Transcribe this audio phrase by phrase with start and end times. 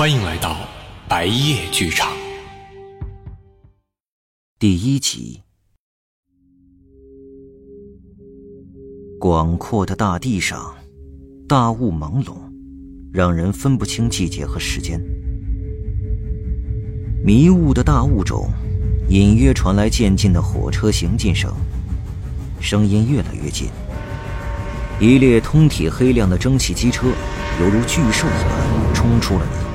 [0.00, 0.56] 欢迎来到
[1.06, 2.10] 白夜剧场。
[4.58, 5.42] 第一集。
[9.18, 10.74] 广阔的大地上，
[11.46, 12.32] 大雾朦胧，
[13.12, 14.98] 让人分不清季节和时间。
[17.22, 18.48] 迷雾的大雾中，
[19.10, 21.52] 隐约传来渐近的火车行进声，
[22.58, 23.68] 声音越来越近。
[24.98, 27.06] 一列通体黑亮的蒸汽机车，
[27.60, 29.69] 犹如巨兽一般冲出了你，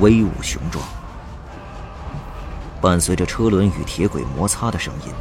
[0.00, 0.84] 威武雄壮。
[2.80, 5.12] 伴随着车轮与铁轨摩擦的声音，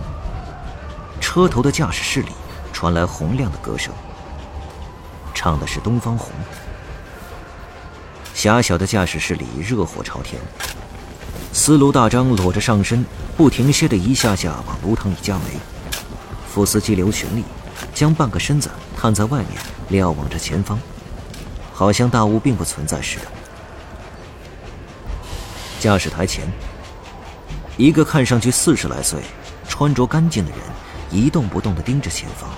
[1.22, 2.30] 车头的驾驶室里。
[2.76, 3.94] 传来洪亮的歌声，
[5.34, 6.30] 唱的是《东方红》。
[8.34, 10.42] 狭小的驾驶室里热火朝天，
[11.54, 13.06] 司炉大张裸着上身，
[13.38, 15.58] 不停歇的一下下往炉膛里加煤。
[16.52, 17.46] 副司机刘群力
[17.94, 19.52] 将半个身子探在外面，
[19.88, 20.78] 瞭望着前方，
[21.72, 23.26] 好像大雾并不存在似的。
[25.84, 26.46] 驾驶台前，
[27.76, 29.20] 一个看上去四十来岁、
[29.68, 30.60] 穿着干净的人
[31.12, 32.50] 一动不动的盯着前方。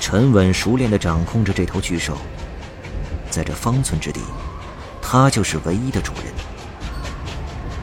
[0.00, 2.18] 沉稳熟练地掌控着这头巨兽，
[3.30, 4.20] 在这方寸之地，
[5.00, 6.24] 他就是唯一的主人。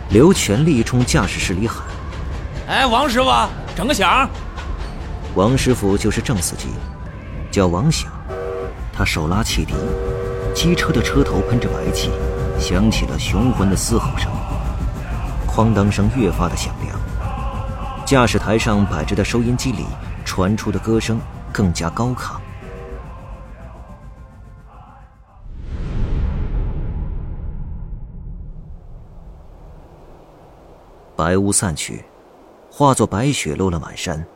[0.09, 1.86] 刘全力冲驾驶室里喊
[2.67, 3.30] ：“哎，王师傅，
[3.73, 4.30] 整个响！”
[5.33, 6.67] 王师傅就是郑司机，
[7.50, 8.11] 叫王响。
[8.91, 9.75] 他手拉汽笛，
[10.53, 12.11] 机车的车头喷着白气，
[12.59, 14.31] 响起了雄浑的嘶吼声。
[15.48, 16.97] 哐当声越发的响亮，
[18.06, 19.86] 驾驶台上摆着的收音机里
[20.25, 21.20] 传出的歌声。
[21.56, 22.36] 更加高亢。
[31.16, 32.03] 白雾散去，
[32.69, 34.28] 化作白雪落了满山。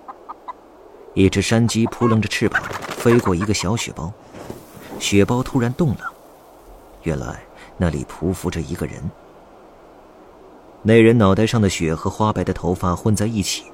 [1.13, 4.13] 一只山鸡扑棱着翅膀飞过一个小雪包，
[4.97, 6.13] 雪包突然动了，
[7.03, 7.41] 原来
[7.77, 9.01] 那里匍匐着一个人。
[10.81, 13.65] 那人脑袋上的雪和花白的头发混在一起，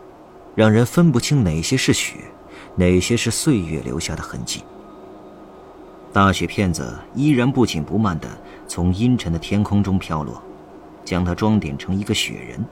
[0.56, 2.16] 让人分不清哪些是雪。
[2.78, 4.62] 哪些是岁月留下的痕迹？
[6.12, 8.28] 大雪片子依然不紧不慢地
[8.68, 10.42] 从阴沉的天空中飘落，
[11.06, 12.66] 将他装点成一个雪人。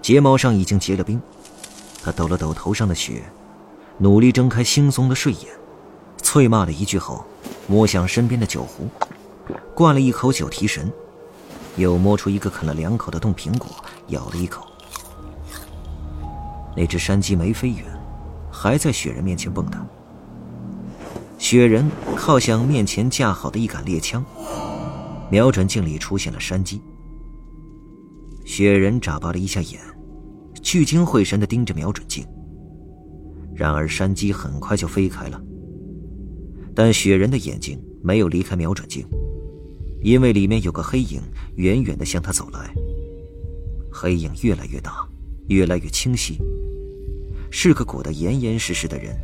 [0.00, 1.20] 睫毛上已经结了冰，
[2.00, 3.24] 他抖了抖头上的雪，
[3.98, 5.52] 努力睁开惺忪的睡眼，
[6.22, 7.24] 啐骂了一句后，
[7.66, 8.88] 摸向身边的酒壶，
[9.74, 10.92] 灌了一口酒提神，
[11.76, 13.68] 又摸出一个啃了两口的冻苹果，
[14.08, 14.66] 咬了一口。
[16.76, 17.84] 那只山鸡没飞远。
[18.58, 19.84] 还在雪人面前蹦跶。
[21.36, 24.24] 雪人靠向面前架好的一杆猎枪，
[25.30, 26.80] 瞄准镜里出现了山鸡。
[28.46, 29.78] 雪人眨巴了一下眼，
[30.62, 32.26] 聚精会神的盯着瞄准镜。
[33.54, 35.38] 然而山鸡很快就飞开了，
[36.74, 39.06] 但雪人的眼睛没有离开瞄准镜，
[40.06, 41.20] 因为里面有个黑影
[41.56, 42.72] 远远的向他走来。
[43.90, 45.04] 黑影越来越大，
[45.48, 46.38] 越来越清晰。
[47.50, 49.18] 是个裹得严严实实的人。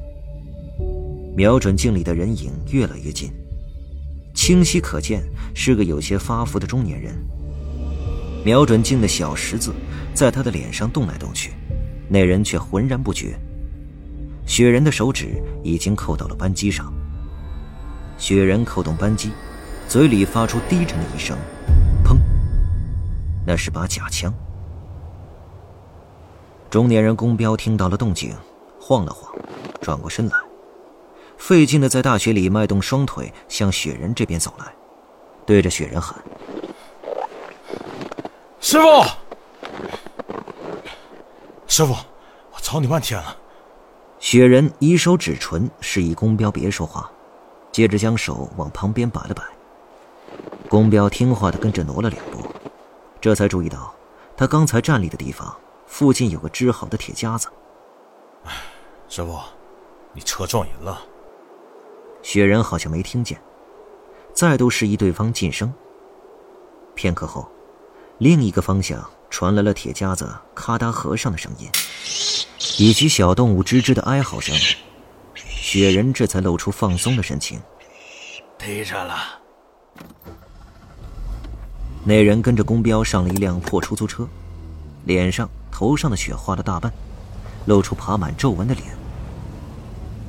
[1.37, 3.31] 瞄准镜里的人影越来越近，
[4.35, 5.23] 清晰可见
[5.55, 7.15] 是个有些发福的中年人。
[8.45, 9.73] 瞄准镜的小十字
[10.13, 11.53] 在他的脸上动来动去，
[12.09, 13.39] 那人却浑然不觉。
[14.47, 16.93] 雪人的手指已经扣到了扳机上。
[18.19, 19.31] 雪人扣动扳机，
[19.93, 21.37] 嘴里发出低沉的一声
[22.03, 22.17] “砰”，
[23.47, 24.33] 那是把假枪。
[26.71, 28.35] 中年人公彪听到了动静，
[28.81, 29.31] 晃了晃，
[29.83, 30.37] 转过身来，
[31.37, 34.65] 费劲的在大雪里迈动双腿向雪人这边走来，
[35.45, 36.19] 对着雪人喊
[38.61, 38.87] ：“师傅，
[41.67, 43.37] 师傅，我找你半天了。”
[44.19, 47.11] 雪人以手指唇示意公彪别说话，
[47.71, 49.43] 接着将手往旁边摆了摆。
[50.73, 52.39] 公彪听话的跟着挪了两步，
[53.21, 53.95] 这才注意到
[54.35, 55.55] 他刚才站立的地方。
[55.87, 57.47] 附近有个支好的铁夹子。
[58.45, 58.53] 哎，
[59.07, 59.39] 师傅，
[60.15, 61.03] 你车撞人了。
[62.23, 63.39] 雪人好像没听见，
[64.33, 65.71] 再度示意对方噤声。
[66.95, 67.47] 片刻后，
[68.17, 71.71] 另一个方向传来了铁夹子咔嗒合上的声音，
[72.79, 74.57] 以及小动物吱吱的哀嚎声。
[75.35, 77.61] 雪人这才露出放松的神情。
[78.57, 79.39] 逮着了。
[82.05, 84.27] 那人跟着公标上了一辆破出租车，
[85.05, 85.49] 脸上。
[85.75, 86.93] 头上的雪化了大半，
[87.65, 88.87] 露出爬满皱纹的脸。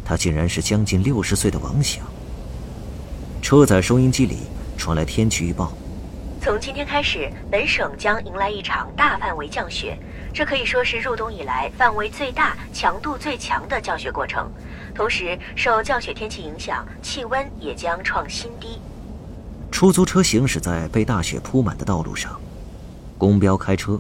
[0.06, 2.02] 他竟然是将近六十岁的王响。
[3.42, 4.38] 车载收音机里
[4.78, 5.74] 传来天气预报：
[6.42, 10.00] 从今天开始，本省将迎来一场大范围降雪，
[10.34, 14.50] 这可以说是入冬以来范围最大、强度最强的降雪过程。
[14.96, 18.80] 同时，受降雪天气影响，气温也将创新低。
[19.74, 22.40] 出租车行驶在被大雪铺满的道路上，
[23.18, 24.00] 公彪开车，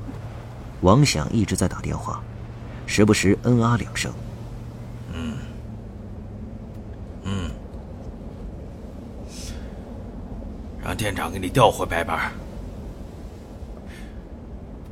[0.81, 2.21] 王想一直在打电话，
[2.85, 4.13] 时不时嗯啊两声。
[5.11, 5.33] 嗯，
[7.23, 7.49] 嗯，
[10.81, 12.31] 让店长给你调回白班。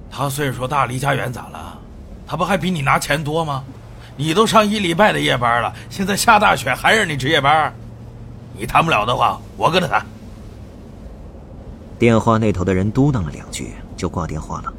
[0.09, 1.79] 他岁数大，离家远，咋了？
[2.25, 3.63] 他不还比你拿钱多吗？
[4.17, 7.71] 你都上一礼拜的夜班了，现在下大雪还让你值夜班？
[8.57, 10.03] 你谈不了的话，我跟他谈。
[12.01, 14.74] 电话那头的人嘟囔了两句，就挂电话了。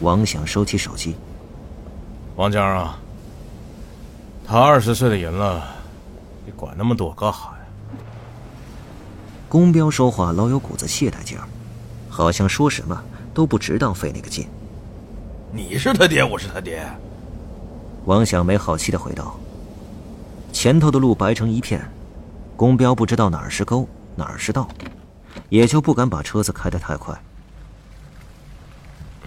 [0.00, 1.14] 王想收起手机。
[2.34, 2.98] 王江啊，
[4.44, 5.62] 他二十岁的人了，
[6.44, 7.94] 你管那么多干哈呀？
[9.48, 11.46] 公彪说话老有股子懈怠劲儿，
[12.08, 13.00] 好像说什么
[13.32, 14.44] 都不值当费那个劲。
[15.52, 16.84] 你是他爹，我是他爹。
[18.06, 19.38] 王想没好气的回道
[20.52, 21.80] ：“前头的路白成一片，
[22.56, 23.86] 公彪不知道哪儿是沟，
[24.16, 24.68] 哪儿是道，
[25.48, 27.14] 也就不敢把车子开得太快。”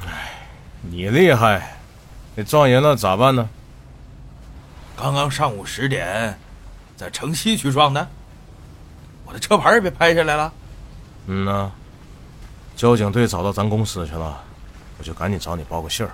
[0.05, 0.47] 哎，
[0.81, 1.77] 你厉害，
[2.35, 3.49] 你撞人了咋办呢？
[4.95, 6.37] 刚刚上午十点，
[6.95, 8.07] 在城西区撞的，
[9.25, 10.53] 我的车牌也被拍下来了。
[11.25, 11.71] 嗯呐，
[12.75, 14.43] 交警队找到咱公司去了，
[14.97, 16.11] 我就赶紧找你报个信儿。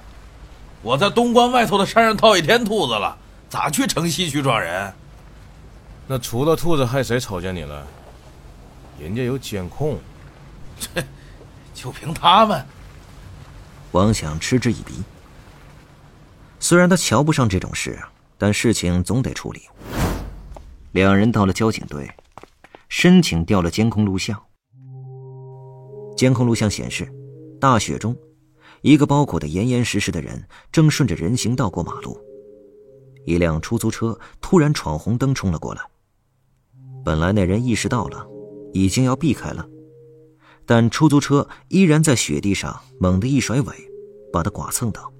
[0.82, 3.18] 我在东关外头的山上套一天兔子了，
[3.50, 4.94] 咋去城西区撞人？
[6.08, 7.86] 那除了兔子，还谁瞅见你了？
[9.00, 9.98] 人家有监控。
[10.80, 11.04] 这，
[11.74, 12.66] 就凭他们？
[13.92, 15.02] 王想嗤之以鼻。
[16.60, 17.98] 虽然他瞧不上这种事，
[18.38, 19.62] 但事情总得处理。
[20.92, 22.10] 两人到了交警队，
[22.88, 24.40] 申请调了监控录像。
[26.16, 27.12] 监控录像显示，
[27.60, 28.16] 大雪中。
[28.82, 30.42] 一个包裹的严严实实的人
[30.72, 32.18] 正顺着人行道过马路，
[33.26, 35.82] 一辆出租车突然闯红灯冲了过来。
[37.04, 38.26] 本来那人意识到了，
[38.74, 39.68] 已经要避开了，
[40.66, 43.76] 但出租车依然在雪地上猛地一甩尾，
[44.32, 45.12] 把他剐蹭到。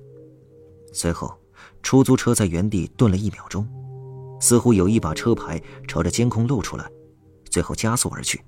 [0.94, 1.38] 随后，
[1.82, 3.68] 出租车在原地顿了一秒钟，
[4.40, 6.90] 似乎有意把车牌朝着监控露出来，
[7.50, 8.44] 最后加速而去。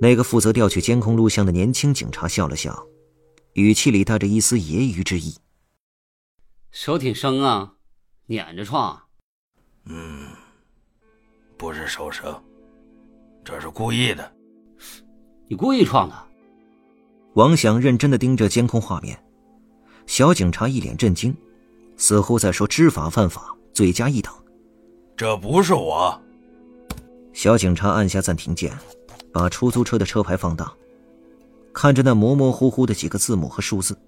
[0.00, 2.86] 那个负责调取监控录像的年轻警察笑了笑。
[3.54, 5.36] 语气里带着一丝揶揄之意。
[6.72, 7.74] 手挺生啊，
[8.26, 9.00] 撵着撞。
[9.84, 10.26] 嗯，
[11.56, 12.42] 不是手生，
[13.44, 14.32] 这是故意的。
[15.46, 16.14] 你故意撞的？
[17.34, 19.18] 王想认真的盯着监控画面，
[20.06, 21.36] 小警察一脸震惊，
[21.96, 24.32] 似乎在说知法犯法，罪加一等。
[25.16, 26.18] 这不是我。
[27.32, 28.72] 小警察按下暂停键，
[29.32, 30.72] 把出租车的车牌放大。
[31.72, 33.98] 看着那模模糊糊的几个字母和数字，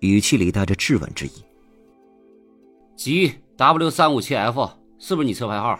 [0.00, 1.30] 语气里带着质问之意。
[2.96, 5.78] G W 三五七 F 是不是你车牌号？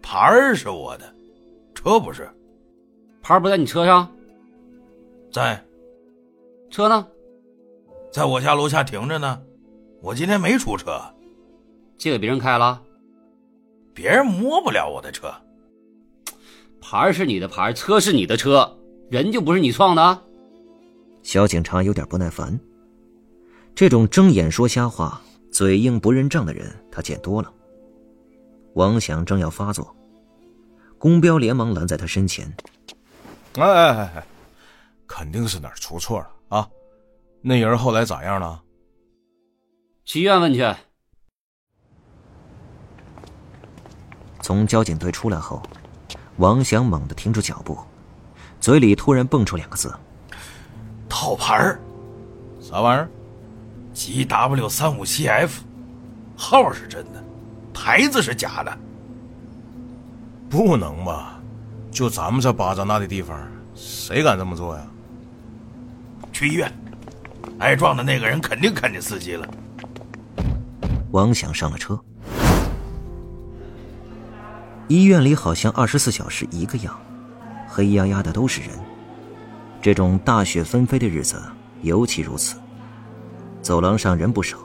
[0.00, 1.14] 牌是我的，
[1.74, 2.28] 车不是。
[3.20, 4.10] 牌不在你车上？
[5.30, 5.64] 在。
[6.70, 7.06] 车呢？
[8.10, 9.40] 在我家楼下停着呢。
[10.00, 11.00] 我今天没出车。
[11.96, 12.82] 借给别人开了？
[13.94, 15.32] 别人摸不了我的车。
[16.80, 18.76] 牌是你的牌，车是你的车。
[19.10, 20.22] 人就不是你撞的？
[21.22, 22.58] 小警察有点不耐烦。
[23.74, 25.20] 这种睁眼说瞎话、
[25.50, 27.52] 嘴硬不认账的人，他见多了。
[28.74, 29.94] 王想正要发作，
[31.02, 32.54] 公彪连忙拦在他身前
[33.58, 34.24] ：“哎哎哎哎，
[35.04, 36.68] 肯定是哪儿出错了啊！
[37.40, 38.62] 那人后来咋样了？
[40.04, 40.60] 去医院问去。”
[44.40, 45.60] 从交警队出来后，
[46.36, 47.76] 王翔猛地停住脚步。
[48.60, 49.92] 嘴里突然蹦出两个字
[51.10, 51.80] ：“套牌儿，
[52.60, 53.10] 啥玩意儿
[53.92, 55.64] ？G W 三五七 F，
[56.36, 57.20] 号是真的，
[57.74, 58.78] 牌子是假的。
[60.52, 61.40] 不能吧？
[61.90, 63.40] 就咱们这巴掌大的地方，
[63.74, 64.86] 谁敢这么做呀？
[66.30, 66.70] 去医院，
[67.58, 69.48] 挨撞的那个人肯定看见司机了。”
[71.10, 71.98] 王想上了车。
[74.88, 76.94] 医院里好像二十四小时一个样。
[77.66, 78.78] 黑压压的都是人，
[79.80, 81.42] 这种大雪纷飞的日子
[81.80, 82.56] 尤其如此。
[83.62, 84.58] 走廊上人不少，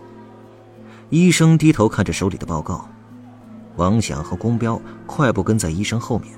[1.09, 2.89] 医生低头看着手里的报告，
[3.77, 6.33] 王响和宫彪快步跟在医生后面。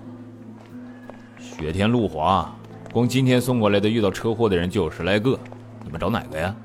[1.40, 2.54] 雪天路滑，
[2.94, 5.38] 光今天送过来的遇到车祸的人就有十来个，
[5.84, 6.56] 你们找哪个呀？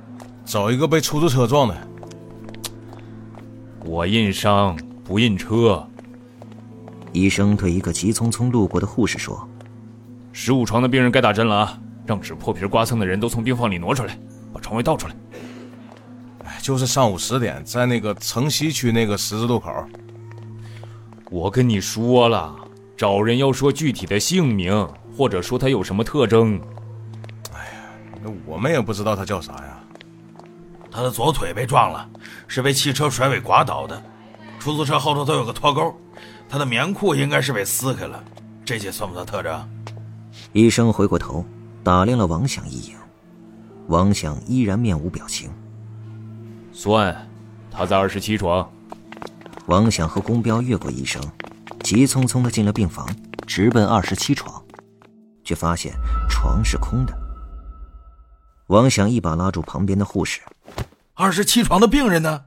[0.44, 1.74] 找一个被出租车撞的。
[3.84, 5.86] 我印伤不印车。
[7.12, 9.48] 医生对一个急匆匆路过的护士说。
[10.32, 11.78] 十五床的病人该打针了啊！
[12.04, 14.18] 让纸破皮刮蹭的人都从病房里挪出来，
[14.52, 15.14] 把床位倒出来。
[16.44, 19.70] 哎，就是上午十点，在那个城西区那个十字路口。
[21.34, 22.54] 我跟你说了，
[22.96, 26.60] 找人要说具体的姓名，或者说他有什么特征。
[27.52, 27.90] 哎呀
[28.22, 29.80] 那我们也不知道他叫啥呀。
[30.92, 32.08] 他的左腿被撞了，
[32.46, 34.00] 是被汽车甩尾刮倒的。
[34.60, 35.92] 出租车后头都有个脱钩，
[36.48, 38.22] 他的棉裤应该是被撕开了。
[38.64, 39.68] 这些算不算特征？
[40.52, 41.44] 医生回过头
[41.82, 42.96] 打量了王想一眼，
[43.88, 45.50] 王想依然面无表情。
[46.70, 47.28] 算，
[47.72, 48.70] 他在二十七床。
[49.66, 51.22] 王想和宫彪越过医生，
[51.82, 53.08] 急匆匆的进了病房，
[53.46, 54.62] 直奔二十七床，
[55.42, 55.94] 却发现
[56.28, 57.14] 床是空的。
[58.66, 60.42] 王想一把拉住旁边的护士
[61.14, 62.42] ：“二十七床的病人呢？”